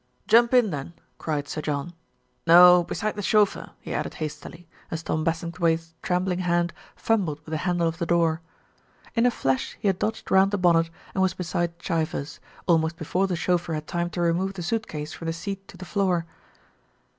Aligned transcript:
"Jump 0.27 0.51
in 0.51 0.71
then," 0.71 0.93
cried 1.19 1.47
Sir 1.47 1.61
John. 1.61 1.93
"No, 2.47 2.83
beside, 2.83 3.15
the 3.15 3.21
chauffeur," 3.21 3.69
he 3.81 3.93
added 3.93 4.15
hastily, 4.15 4.67
as 4.89 5.03
Tom 5.03 5.23
Bassing 5.23 5.51
thwaighte's 5.51 5.93
trembling 6.01 6.39
hand 6.39 6.73
fumbled 6.95 7.37
with 7.41 7.51
the 7.51 7.57
handle 7.57 7.87
of 7.87 7.99
the 7.99 8.07
door. 8.07 8.41
In 9.13 9.27
a 9.27 9.29
flash 9.29 9.77
he 9.79 9.87
had 9.87 9.99
dodged 9.99 10.31
round 10.31 10.49
the 10.49 10.57
bonnet 10.57 10.89
and 11.13 11.21
was 11.21 11.35
beside 11.35 11.77
Chivers, 11.77 12.39
almost 12.65 12.95
before 12.97 13.27
the 13.27 13.35
chauffeur 13.35 13.75
had 13.75 13.85
time 13.85 14.09
to 14.09 14.21
remove 14.21 14.53
the 14.55 14.63
suit 14.63 14.87
case 14.87 15.13
from 15.13 15.27
the 15.27 15.33
seat 15.33 15.67
to 15.67 15.77
the 15.77 15.85
floor. 15.85 16.25